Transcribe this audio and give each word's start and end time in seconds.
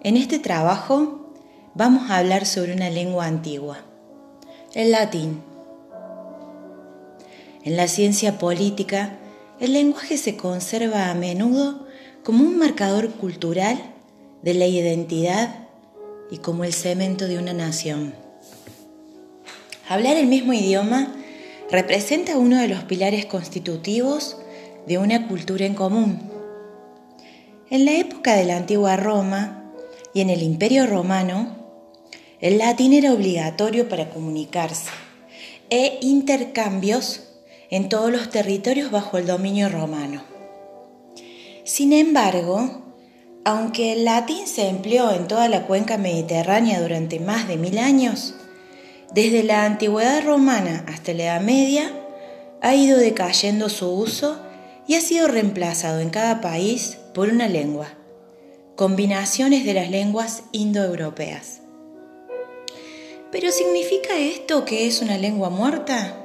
En 0.00 0.16
este 0.16 0.38
trabajo 0.38 1.32
vamos 1.74 2.08
a 2.08 2.18
hablar 2.18 2.46
sobre 2.46 2.72
una 2.72 2.88
lengua 2.88 3.26
antigua, 3.26 3.78
el 4.72 4.92
latín. 4.92 5.42
En 7.64 7.76
la 7.76 7.88
ciencia 7.88 8.38
política, 8.38 9.18
el 9.58 9.72
lenguaje 9.72 10.16
se 10.16 10.36
conserva 10.36 11.10
a 11.10 11.14
menudo 11.14 11.88
como 12.22 12.44
un 12.44 12.58
marcador 12.58 13.10
cultural 13.10 13.76
de 14.42 14.54
la 14.54 14.66
identidad 14.66 15.66
y 16.30 16.38
como 16.38 16.62
el 16.62 16.74
cemento 16.74 17.26
de 17.26 17.38
una 17.38 17.52
nación. 17.52 18.14
Hablar 19.88 20.16
el 20.16 20.28
mismo 20.28 20.52
idioma 20.52 21.12
representa 21.72 22.38
uno 22.38 22.60
de 22.60 22.68
los 22.68 22.84
pilares 22.84 23.26
constitutivos 23.26 24.36
de 24.86 24.98
una 24.98 25.26
cultura 25.26 25.66
en 25.66 25.74
común. 25.74 26.20
En 27.68 27.84
la 27.84 27.96
época 27.96 28.36
de 28.36 28.44
la 28.44 28.56
antigua 28.58 28.96
Roma 28.96 29.57
y 30.18 30.20
en 30.20 30.30
el 30.30 30.42
Imperio 30.42 30.84
Romano, 30.88 31.54
el 32.40 32.58
latín 32.58 32.92
era 32.92 33.12
obligatorio 33.12 33.88
para 33.88 34.10
comunicarse 34.10 34.90
e 35.70 36.00
intercambios 36.02 37.28
en 37.70 37.88
todos 37.88 38.10
los 38.10 38.28
territorios 38.28 38.90
bajo 38.90 39.16
el 39.18 39.28
dominio 39.28 39.68
romano. 39.68 40.24
Sin 41.62 41.92
embargo, 41.92 42.82
aunque 43.44 43.92
el 43.92 44.04
latín 44.04 44.48
se 44.48 44.66
empleó 44.66 45.12
en 45.12 45.28
toda 45.28 45.48
la 45.48 45.68
cuenca 45.68 45.98
mediterránea 45.98 46.80
durante 46.80 47.20
más 47.20 47.46
de 47.46 47.56
mil 47.56 47.78
años, 47.78 48.34
desde 49.14 49.44
la 49.44 49.66
antigüedad 49.66 50.24
romana 50.24 50.84
hasta 50.88 51.12
la 51.12 51.26
Edad 51.26 51.42
Media 51.42 51.92
ha 52.60 52.74
ido 52.74 52.98
decayendo 52.98 53.68
su 53.68 53.88
uso 53.88 54.40
y 54.88 54.96
ha 54.96 55.00
sido 55.00 55.28
reemplazado 55.28 56.00
en 56.00 56.10
cada 56.10 56.40
país 56.40 56.98
por 57.14 57.28
una 57.28 57.46
lengua, 57.46 57.94
combinaciones 58.78 59.64
de 59.64 59.74
las 59.74 59.90
lenguas 59.90 60.44
indoeuropeas. 60.52 61.62
¿Pero 63.32 63.50
significa 63.50 64.16
esto 64.16 64.64
que 64.64 64.86
es 64.86 65.02
una 65.02 65.18
lengua 65.18 65.50
muerta? 65.50 66.16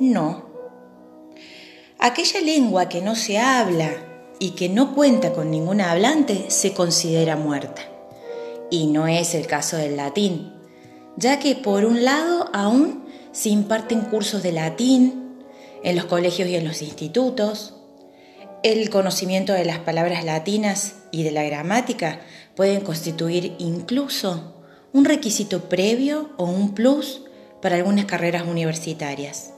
No. 0.00 0.44
Aquella 1.98 2.42
lengua 2.42 2.90
que 2.90 3.00
no 3.00 3.16
se 3.16 3.38
habla 3.38 3.90
y 4.38 4.50
que 4.50 4.68
no 4.68 4.94
cuenta 4.94 5.32
con 5.32 5.50
ningún 5.50 5.80
hablante 5.80 6.50
se 6.50 6.74
considera 6.74 7.36
muerta. 7.36 7.88
Y 8.70 8.88
no 8.88 9.08
es 9.08 9.34
el 9.34 9.46
caso 9.46 9.78
del 9.78 9.96
latín, 9.96 10.52
ya 11.16 11.38
que 11.38 11.54
por 11.54 11.86
un 11.86 12.04
lado 12.04 12.50
aún 12.52 13.06
se 13.32 13.48
imparten 13.48 14.02
cursos 14.02 14.42
de 14.42 14.52
latín 14.52 15.38
en 15.82 15.96
los 15.96 16.04
colegios 16.04 16.50
y 16.50 16.56
en 16.56 16.68
los 16.68 16.82
institutos, 16.82 17.76
el 18.62 18.90
conocimiento 18.90 19.54
de 19.54 19.64
las 19.64 19.78
palabras 19.78 20.22
latinas 20.26 20.96
y 21.10 21.22
de 21.22 21.30
la 21.30 21.42
gramática 21.44 22.20
pueden 22.54 22.80
constituir 22.80 23.54
incluso 23.58 24.54
un 24.92 25.04
requisito 25.04 25.68
previo 25.68 26.30
o 26.36 26.44
un 26.44 26.74
plus 26.74 27.22
para 27.62 27.76
algunas 27.76 28.06
carreras 28.06 28.46
universitarias. 28.46 29.52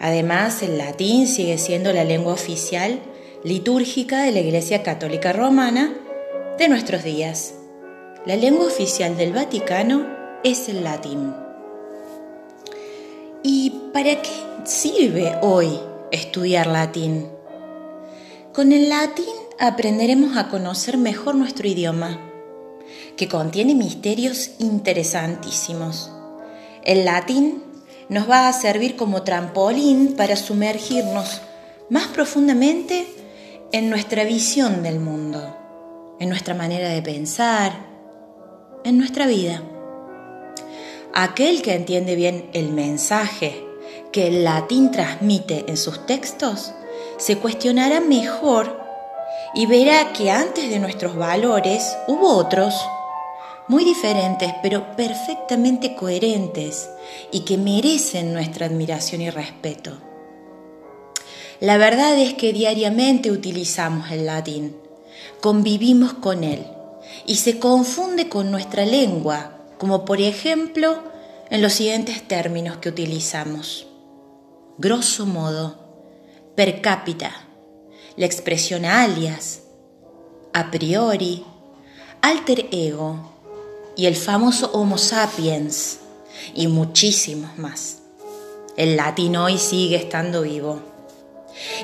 Además, 0.00 0.62
el 0.62 0.78
latín 0.78 1.26
sigue 1.26 1.58
siendo 1.58 1.92
la 1.92 2.04
lengua 2.04 2.32
oficial 2.32 3.00
litúrgica 3.42 4.22
de 4.22 4.32
la 4.32 4.40
Iglesia 4.40 4.82
Católica 4.82 5.32
Romana 5.32 5.94
de 6.58 6.68
nuestros 6.68 7.02
días. 7.02 7.54
La 8.26 8.36
lengua 8.36 8.66
oficial 8.66 9.16
del 9.16 9.32
Vaticano 9.32 10.06
es 10.44 10.68
el 10.68 10.84
latín. 10.84 11.34
¿Y 13.42 13.70
para 13.92 14.20
qué 14.22 14.30
sirve 14.64 15.36
hoy 15.42 15.80
estudiar 16.12 16.66
latín? 16.66 17.28
Con 18.52 18.72
el 18.72 18.88
latín 18.88 19.34
aprenderemos 19.58 20.36
a 20.36 20.48
conocer 20.48 20.96
mejor 20.98 21.34
nuestro 21.34 21.66
idioma, 21.66 22.20
que 23.16 23.28
contiene 23.28 23.74
misterios 23.74 24.52
interesantísimos. 24.58 26.12
El 26.84 27.04
latín 27.04 27.64
nos 28.08 28.30
va 28.30 28.48
a 28.48 28.52
servir 28.52 28.94
como 28.94 29.22
trampolín 29.22 30.14
para 30.16 30.36
sumergirnos 30.36 31.40
más 31.90 32.06
profundamente 32.06 33.06
en 33.72 33.90
nuestra 33.90 34.24
visión 34.24 34.82
del 34.84 35.00
mundo, 35.00 35.56
en 36.20 36.28
nuestra 36.28 36.54
manera 36.54 36.88
de 36.90 37.02
pensar, 37.02 37.72
en 38.84 38.96
nuestra 38.96 39.26
vida. 39.26 39.62
Aquel 41.12 41.62
que 41.62 41.74
entiende 41.74 42.14
bien 42.14 42.48
el 42.52 42.72
mensaje 42.72 43.64
que 44.12 44.28
el 44.28 44.44
latín 44.44 44.92
transmite 44.92 45.64
en 45.68 45.76
sus 45.76 46.06
textos, 46.06 46.72
se 47.16 47.38
cuestionará 47.38 48.00
mejor 48.00 48.87
y 49.54 49.66
verá 49.66 50.12
que 50.12 50.30
antes 50.30 50.70
de 50.70 50.78
nuestros 50.78 51.16
valores 51.16 51.96
hubo 52.06 52.36
otros 52.36 52.74
muy 53.68 53.84
diferentes, 53.84 54.54
pero 54.62 54.96
perfectamente 54.96 55.94
coherentes 55.94 56.88
y 57.30 57.40
que 57.40 57.58
merecen 57.58 58.32
nuestra 58.32 58.66
admiración 58.66 59.20
y 59.20 59.30
respeto. 59.30 59.98
La 61.60 61.76
verdad 61.76 62.16
es 62.18 62.34
que 62.34 62.52
diariamente 62.52 63.30
utilizamos 63.30 64.10
el 64.10 64.26
latín, 64.26 64.76
convivimos 65.40 66.14
con 66.14 66.44
él 66.44 66.64
y 67.26 67.36
se 67.36 67.58
confunde 67.58 68.28
con 68.28 68.50
nuestra 68.50 68.86
lengua, 68.86 69.58
como 69.76 70.04
por 70.04 70.20
ejemplo 70.20 71.02
en 71.50 71.62
los 71.62 71.74
siguientes 71.74 72.26
términos 72.26 72.78
que 72.78 72.88
utilizamos. 72.88 73.86
Grosso 74.78 75.26
modo, 75.26 75.76
per 76.54 76.80
cápita, 76.80 77.47
la 78.18 78.26
expresión 78.26 78.84
alias, 78.84 79.60
a 80.52 80.72
priori, 80.72 81.44
alter 82.20 82.66
ego, 82.72 83.32
y 83.96 84.06
el 84.06 84.16
famoso 84.16 84.72
Homo 84.72 84.98
sapiens 84.98 86.00
y 86.52 86.66
muchísimos 86.66 87.56
más. 87.58 87.98
El 88.76 88.96
latín 88.96 89.36
hoy 89.36 89.56
sigue 89.56 89.94
estando 89.94 90.42
vivo. 90.42 90.80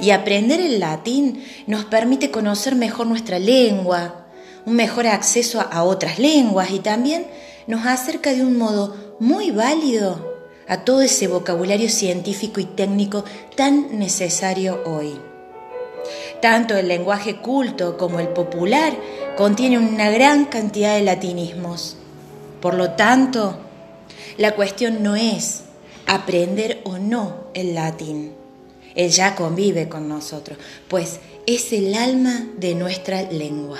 Y 0.00 0.10
aprender 0.10 0.58
el 0.58 0.80
latín 0.80 1.44
nos 1.66 1.84
permite 1.84 2.30
conocer 2.30 2.76
mejor 2.76 3.08
nuestra 3.08 3.38
lengua, 3.38 4.24
un 4.64 4.74
mejor 4.74 5.08
acceso 5.08 5.60
a 5.60 5.82
otras 5.82 6.18
lenguas 6.18 6.70
y 6.70 6.78
también 6.78 7.26
nos 7.66 7.84
acerca 7.84 8.32
de 8.32 8.42
un 8.42 8.56
modo 8.56 9.16
muy 9.20 9.50
válido 9.50 10.32
a 10.66 10.82
todo 10.84 11.02
ese 11.02 11.28
vocabulario 11.28 11.90
científico 11.90 12.58
y 12.58 12.64
técnico 12.64 13.22
tan 13.54 13.98
necesario 13.98 14.82
hoy. 14.86 15.31
Tanto 16.42 16.76
el 16.76 16.88
lenguaje 16.88 17.36
culto 17.36 17.96
como 17.96 18.18
el 18.18 18.26
popular 18.26 18.92
contienen 19.36 19.94
una 19.94 20.10
gran 20.10 20.46
cantidad 20.46 20.96
de 20.96 21.02
latinismos. 21.02 21.96
Por 22.60 22.74
lo 22.74 22.90
tanto, 22.90 23.58
la 24.38 24.56
cuestión 24.56 25.04
no 25.04 25.14
es 25.14 25.62
aprender 26.04 26.80
o 26.82 26.98
no 26.98 27.44
el 27.54 27.76
latín. 27.76 28.32
Él 28.96 29.10
ya 29.10 29.36
convive 29.36 29.88
con 29.88 30.08
nosotros, 30.08 30.58
pues 30.88 31.20
es 31.46 31.72
el 31.72 31.94
alma 31.94 32.48
de 32.56 32.74
nuestra 32.74 33.22
lengua. 33.22 33.78